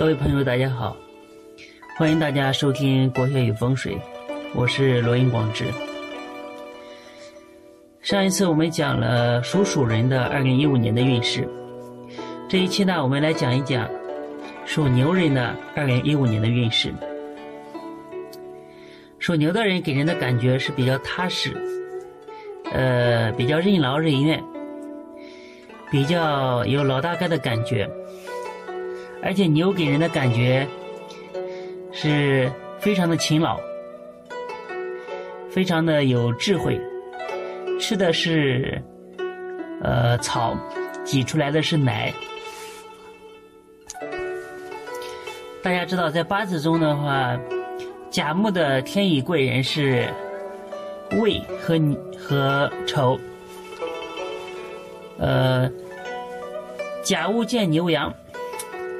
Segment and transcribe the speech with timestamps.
[0.00, 0.96] 各位朋友，大家好，
[1.98, 3.92] 欢迎大家收听《国学与风水》，
[4.54, 5.66] 我是罗云广志。
[8.00, 11.46] 上一次我们讲了属鼠人的二零一五年的运势，
[12.48, 13.86] 这一期呢，我们来讲一讲
[14.64, 16.90] 属牛人的二零一五年的运势。
[19.18, 21.54] 属牛的人给人的感觉是比较踏实，
[22.72, 24.42] 呃，比较任劳任怨，
[25.90, 27.86] 比较有老大哥的感觉。
[29.22, 30.66] 而且牛给人的感觉
[31.92, 33.60] 是非常的勤劳，
[35.50, 36.80] 非常的有智慧，
[37.78, 38.82] 吃的是
[39.82, 40.56] 呃草，
[41.04, 42.12] 挤出来的是奶。
[45.62, 47.38] 大家知道，在八字中的话，
[48.10, 50.08] 甲木的天乙贵人是
[51.18, 51.78] 未和
[52.18, 53.20] 和丑，
[55.18, 55.70] 呃，
[57.04, 58.10] 甲戊见牛羊。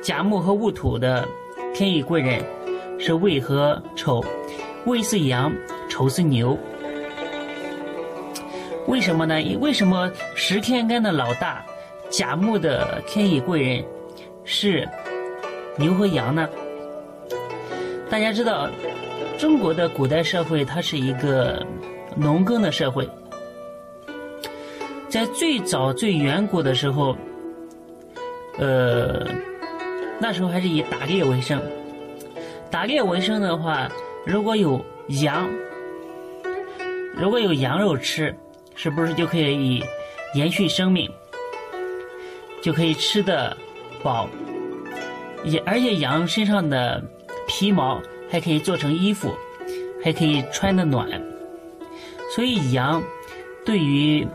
[0.03, 1.27] 甲木和戊土的
[1.75, 2.43] 天乙贵人
[2.99, 4.25] 是未和丑，
[4.87, 5.53] 未是羊，
[5.89, 6.57] 丑是牛。
[8.87, 9.35] 为什么呢？
[9.61, 11.63] 为什么十天干的老大
[12.09, 13.85] 甲木的天乙贵人
[14.43, 14.89] 是
[15.77, 16.49] 牛和羊呢？
[18.09, 18.69] 大家知道，
[19.39, 21.65] 中国的古代社会它是一个
[22.17, 23.09] 农耕的社会，
[25.09, 27.15] 在最早最远古的时候，
[28.59, 29.27] 呃。
[30.21, 31.61] 那时候还是以打猎为生，
[32.71, 33.91] 打猎为生的话，
[34.27, 34.85] 如果有
[35.23, 35.49] 羊，
[37.15, 38.35] 如果有羊肉吃，
[38.75, 39.83] 是不是就可以
[40.35, 41.11] 延续生命，
[42.63, 43.57] 就可以吃得
[44.03, 44.29] 饱，
[45.43, 47.03] 也而且羊身上的
[47.49, 49.35] 皮毛还可以做成衣服，
[50.05, 51.09] 还可以穿得暖，
[52.35, 53.03] 所以羊
[53.65, 54.27] 对于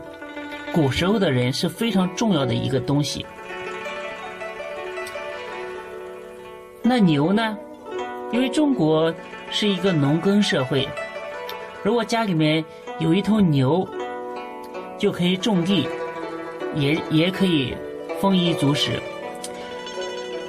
[0.72, 3.24] 古时候的人是非常重要的一个东西。
[6.88, 7.58] 那牛呢？
[8.30, 9.12] 因为中国
[9.50, 10.88] 是一个农耕社会，
[11.82, 12.64] 如果家里面
[13.00, 13.86] 有一头牛，
[14.96, 15.88] 就可以种地，
[16.76, 17.74] 也也可以
[18.20, 19.00] 丰衣足食。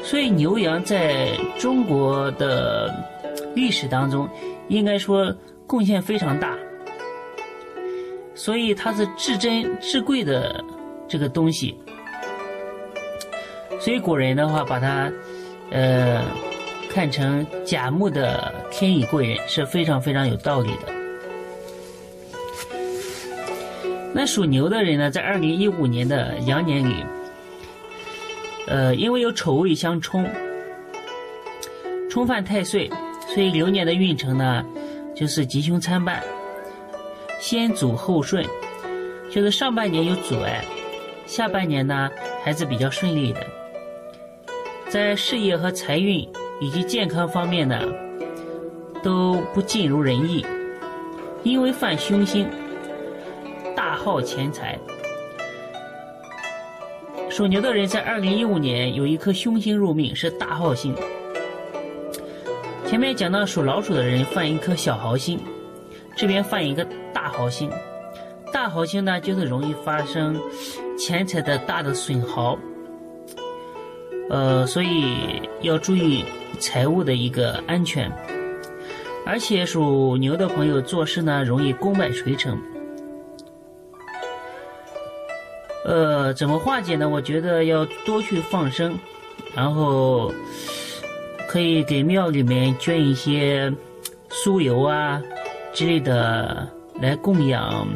[0.03, 2.93] 所以牛羊在中国的
[3.55, 4.29] 历史当中，
[4.67, 6.55] 应该说贡献非常大。
[8.35, 10.63] 所以它是至珍至贵的
[11.07, 11.75] 这个东西。
[13.79, 15.11] 所以古人的话，把它。
[15.71, 16.23] 呃，
[16.89, 20.93] 看成甲木的天乙贵人是非常非常有道理的。
[24.13, 27.05] 那属牛的人呢，在二零一五年的羊年里，
[28.65, 30.27] 呃，因为有丑未相冲，
[32.09, 32.89] 冲犯太岁，
[33.27, 34.65] 所以流年的运程呢，
[35.15, 36.23] 就是吉凶参半，
[37.39, 38.43] 先阻后顺，
[39.29, 40.63] 就是上半年有阻碍，
[41.27, 42.09] 下半年呢
[42.43, 43.41] 还是比较顺利的。
[44.89, 46.25] 在事业和财运
[46.61, 47.77] 以及健康方面呢，
[49.03, 50.45] 都不尽如人意，
[51.43, 52.47] 因为犯凶星，
[53.75, 54.79] 大耗钱财。
[57.29, 60.95] 属牛的人在二零一五年有一颗凶星入命，是大耗星。
[62.85, 65.37] 前面讲到属老鼠的人犯一颗小耗星，
[66.15, 67.69] 这边犯一个大耗星。
[68.53, 70.39] 大耗星呢，就是容易发生
[70.97, 72.57] 钱财的大的损耗。
[74.29, 76.25] 呃，所以要注意
[76.59, 78.11] 财务的一个安全，
[79.25, 82.59] 而且属牛的朋友做事呢容易功败垂成。
[85.85, 87.07] 呃，怎么化解呢？
[87.07, 88.99] 我觉得要多去放生，
[89.55, 90.33] 然后
[91.47, 93.73] 可以给庙里面捐一些
[94.29, 95.21] 酥油啊
[95.71, 96.67] 之类的
[96.99, 97.87] 来供养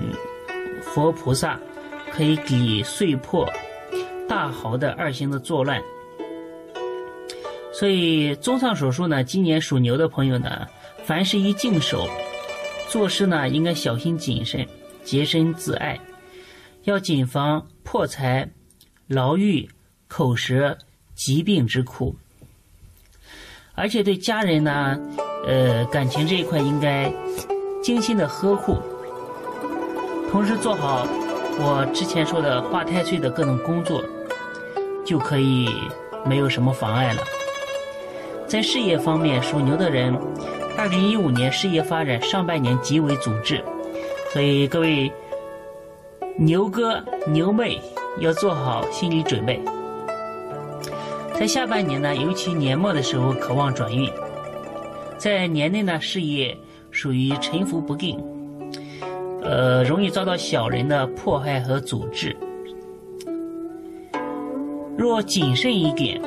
[0.81, 1.59] 佛菩萨，
[2.13, 3.45] 可以给碎破
[4.29, 5.81] 大豪的二星的作乱。
[7.81, 10.67] 所以，综上所述呢，今年属牛的朋友呢，
[11.03, 12.07] 凡事宜静守，
[12.87, 14.67] 做事呢应该小心谨慎，
[15.03, 15.99] 洁身自爱，
[16.83, 18.47] 要谨防破财、
[19.07, 19.67] 牢狱、
[20.07, 20.77] 口舌、
[21.15, 22.15] 疾病之苦。
[23.73, 24.99] 而且对家人呢，
[25.47, 27.11] 呃，感情这一块应该
[27.81, 28.77] 精心的呵护，
[30.29, 31.07] 同时做好
[31.57, 34.05] 我之前说的化太岁的各种工作，
[35.03, 35.67] 就可以
[36.23, 37.23] 没有什么妨碍了。
[38.51, 40.13] 在事业方面，属牛的人，
[40.77, 43.63] 二零一五年事业发展上半年极为阻滞，
[44.33, 45.09] 所以各位
[46.37, 47.79] 牛哥牛妹
[48.19, 49.57] 要做好心理准备。
[51.33, 54.11] 在下半年呢，尤其年末的时候，渴望转运。
[55.17, 56.53] 在年内呢，事业
[56.91, 58.21] 属于沉浮不定，
[59.41, 62.35] 呃，容易遭到小人的迫害和阻滞。
[64.97, 66.21] 若谨慎一点，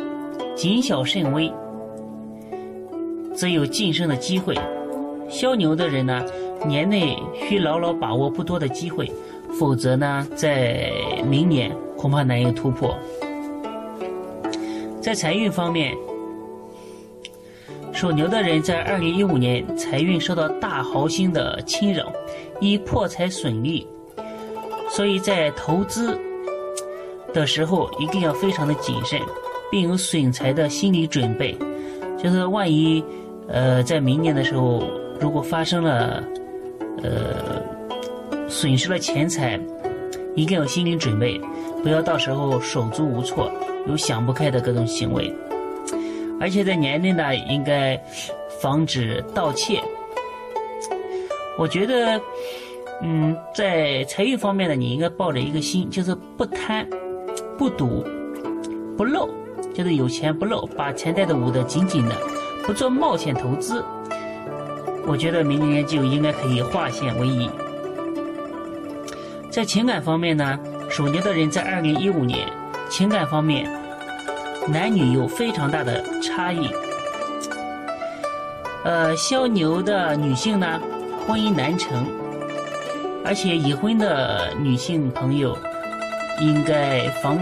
[0.56, 1.52] 谨小慎微。
[3.34, 4.54] 则有晋升的机会。
[5.28, 6.24] 肖牛的人呢，
[6.66, 9.10] 年内需牢牢把握不多的机会，
[9.58, 10.90] 否则呢，在
[11.28, 12.96] 明年恐怕难有突破。
[15.00, 15.94] 在财运方面，
[17.92, 22.12] 属牛的人在二零一五年财运受到大豪星的侵扰，
[22.60, 23.86] 易破财损利，
[24.88, 26.18] 所以在投资
[27.32, 29.20] 的时候一定要非常的谨慎，
[29.70, 31.56] 并有损财的心理准备。
[32.16, 33.04] 就是万一，
[33.48, 34.82] 呃，在明年的时候，
[35.20, 36.22] 如果发生了，
[37.02, 37.62] 呃，
[38.48, 39.60] 损失了钱财，
[40.34, 41.40] 一定要心理准备，
[41.82, 43.50] 不要到时候手足无措。
[43.86, 45.30] 有想不开的各种行为，
[46.40, 48.02] 而且在年内呢，应该
[48.62, 49.78] 防止盗窃。
[51.58, 52.18] 我觉得，
[53.02, 56.88] 嗯，在财运方面呢，你应该抱着一个心，就是不贪、
[57.58, 58.02] 不赌、
[58.96, 59.28] 不漏，
[59.74, 62.16] 就是有钱不漏，把钱袋子捂得紧紧的，
[62.66, 63.84] 不做冒险投资。
[65.06, 67.50] 我觉得明年就应该可以化险为夷。
[69.50, 70.58] 在情感方面呢，
[70.88, 72.48] 属牛的人在二零一五年。
[72.90, 73.68] 情感方面，
[74.68, 76.68] 男女有非常大的差异。
[78.84, 80.80] 呃，肖牛的女性呢，
[81.26, 82.06] 婚姻难成，
[83.24, 85.56] 而且已婚的女性朋友
[86.40, 87.40] 应该防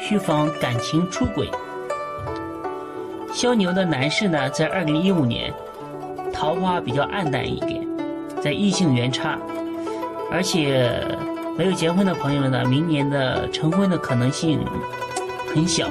[0.00, 1.50] 需防感情出轨。
[3.34, 5.52] 肖牛的男士呢，在二零一五年
[6.32, 7.86] 桃花比较暗淡一点，
[8.40, 9.36] 在异性缘差，
[10.30, 10.98] 而且。
[11.56, 14.58] 没有结婚的朋友们呢，明年的成婚的可能性
[15.54, 15.88] 很小。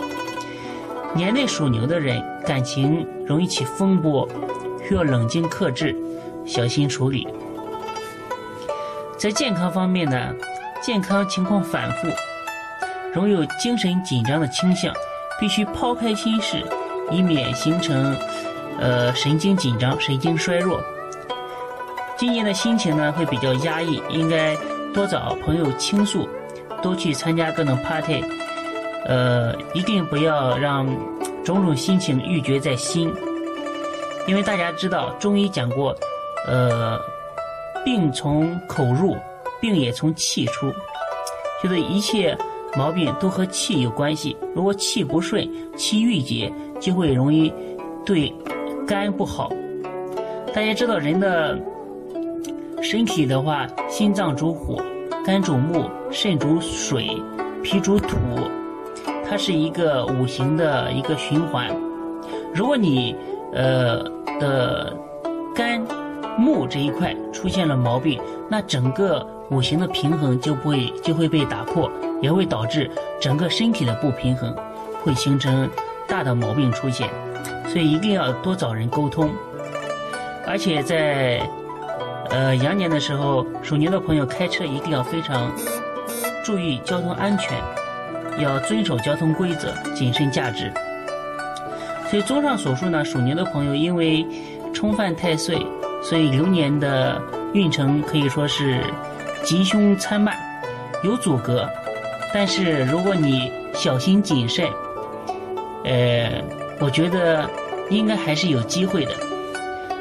[1.16, 4.28] 年内属牛的人感情容易起风波，
[4.86, 5.96] 需要冷静克制，
[6.46, 7.26] 小心处理。
[9.18, 10.34] 在健康方面呢，
[10.82, 12.10] 健康情况反复，
[13.14, 14.94] 容有精神紧张的倾向，
[15.40, 16.62] 必须抛开心事，
[17.14, 18.16] 以免形成
[18.80, 20.82] 呃神经紧张、神经衰弱。
[22.18, 24.58] 今年的心情呢会比较压抑，应该。
[24.94, 26.30] 多找朋友倾诉，
[26.80, 28.24] 多去参加各种 party，
[29.08, 30.86] 呃，一定不要让
[31.44, 33.12] 种种心情郁结在心，
[34.28, 35.98] 因为大家知道中医讲过，
[36.46, 37.02] 呃，
[37.84, 39.18] 病从口入，
[39.60, 40.72] 病也从气出，
[41.64, 42.38] 就是一切
[42.78, 44.36] 毛病都和气有关系。
[44.56, 47.54] 如果气不顺，气郁结，就会容易
[48.06, 48.34] 对
[48.88, 49.52] 肝不好。
[50.54, 51.58] 大家知道人的。
[52.82, 54.76] 身体的话，心脏主火，
[55.26, 57.08] 肝主木，肾主水，
[57.64, 58.18] 脾主土，
[59.26, 61.74] 它是一个五行的一个循环。
[62.54, 63.16] 如果你
[63.54, 64.04] 呃
[64.38, 64.94] 的
[65.56, 65.82] 肝
[66.38, 71.90] 木这一块出现了毛病，那整个五行的平衡就不会就会被打破，
[72.24, 72.90] 也会导致
[73.22, 74.56] 整个身体的不平衡，
[75.04, 75.70] 会形成
[76.08, 77.08] 大的毛病出现。
[77.68, 79.30] 所以一定要多找人沟通，
[80.48, 81.40] 而且在。
[82.30, 85.52] 呃，羊年的时候，属牛的朋友开车一定要非常
[86.44, 87.62] 注意交通安全，
[88.40, 90.72] 要遵守交通规则，谨慎驾驶。
[92.10, 94.26] 所以综上所述呢，属牛的朋友因为
[94.74, 95.64] 冲犯太岁，
[96.02, 97.22] 所以流年的
[97.54, 98.82] 运程可以说是
[99.44, 100.36] 吉凶参半，
[101.04, 101.70] 有阻隔。
[102.34, 104.68] 但是如果你小心谨慎，
[105.84, 106.44] 呃，
[106.80, 107.50] 我觉得
[107.90, 109.12] 应该还是有机会的。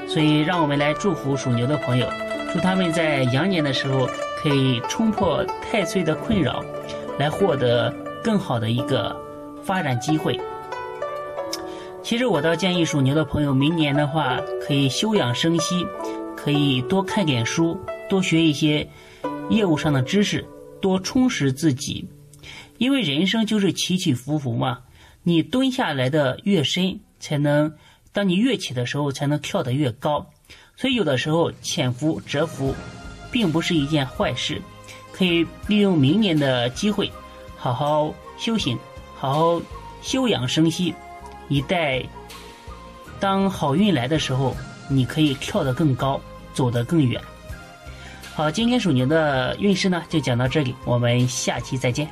[0.09, 2.07] 所以，让我们来祝福属牛的朋友，
[2.53, 4.09] 祝他们在羊年的时候
[4.43, 6.62] 可以冲破太岁的困扰，
[7.19, 9.15] 来获得更好的一个
[9.62, 10.39] 发展机会。
[12.03, 15.87] 其实，我倒建议属牛的朋友，明年的话可以休养生息，
[16.37, 18.87] 可以多看点书，多学一些
[19.49, 20.45] 业务上的知识，
[20.81, 22.07] 多充实自己。
[22.83, 24.81] 因为人生就是起起伏伏嘛，
[25.23, 27.73] 你蹲下来的越深，才能。
[28.12, 30.29] 当你跃起的时候，才能跳得越高。
[30.77, 32.75] 所以有的时候潜伏蛰伏，
[33.31, 34.61] 并不是一件坏事。
[35.12, 37.09] 可以利用明年的机会，
[37.57, 38.77] 好好修行，
[39.15, 39.62] 好好
[40.03, 40.93] 休养生息，
[41.49, 42.03] 以待
[43.21, 44.57] 当好运来的时候，
[44.89, 46.21] 你可以跳得更高，
[46.53, 47.23] 走得更远。
[48.35, 52.11] 好，今天属牛的运势呢，就讲到这里，我们下期再见。